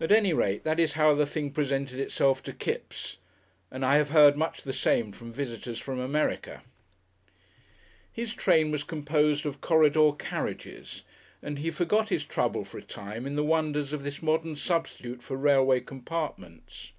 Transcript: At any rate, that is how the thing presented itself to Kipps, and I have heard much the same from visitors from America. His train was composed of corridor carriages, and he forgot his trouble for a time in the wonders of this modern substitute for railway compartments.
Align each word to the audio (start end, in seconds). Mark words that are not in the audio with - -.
At 0.00 0.10
any 0.10 0.32
rate, 0.32 0.64
that 0.64 0.80
is 0.80 0.94
how 0.94 1.14
the 1.14 1.26
thing 1.26 1.52
presented 1.52 2.00
itself 2.00 2.42
to 2.42 2.52
Kipps, 2.52 3.18
and 3.70 3.84
I 3.86 3.98
have 3.98 4.08
heard 4.10 4.36
much 4.36 4.62
the 4.62 4.72
same 4.72 5.12
from 5.12 5.30
visitors 5.30 5.78
from 5.78 6.00
America. 6.00 6.62
His 8.10 8.34
train 8.34 8.72
was 8.72 8.82
composed 8.82 9.46
of 9.46 9.60
corridor 9.60 10.10
carriages, 10.18 11.02
and 11.40 11.60
he 11.60 11.70
forgot 11.70 12.08
his 12.08 12.24
trouble 12.24 12.64
for 12.64 12.78
a 12.78 12.82
time 12.82 13.26
in 13.28 13.36
the 13.36 13.44
wonders 13.44 13.92
of 13.92 14.02
this 14.02 14.20
modern 14.20 14.56
substitute 14.56 15.22
for 15.22 15.36
railway 15.36 15.78
compartments. 15.78 16.90